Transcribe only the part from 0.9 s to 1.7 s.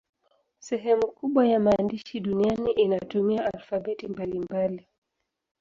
kubwa ya